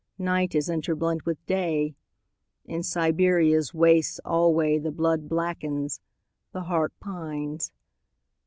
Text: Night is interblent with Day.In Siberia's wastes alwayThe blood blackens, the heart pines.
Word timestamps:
Night 0.17 0.55
is 0.55 0.67
interblent 0.67 1.25
with 1.25 1.45
Day.In 1.45 2.81
Siberia's 2.81 3.71
wastes 3.71 4.19
alwayThe 4.25 4.91
blood 4.95 5.29
blackens, 5.29 6.01
the 6.53 6.61
heart 6.61 6.91
pines. 6.99 7.71